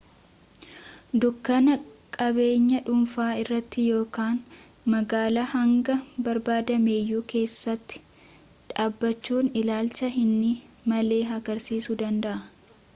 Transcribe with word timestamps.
dunkaana 1.23 1.73
qabeenya 2.15 2.79
dhunfaa 2.87 3.27
irratti 3.41 3.83
ykn 3.97 4.39
magaala 4.93 5.43
hanga 5.53 5.97
barbaadameyyuu 6.29 7.21
keessatti 7.35 8.03
dhaabbachuun 8.73 9.53
ilaalcha 9.63 10.13
hin 10.17 10.33
malle 10.93 11.21
harkiisuu 11.33 11.99
danda'a 12.05 12.43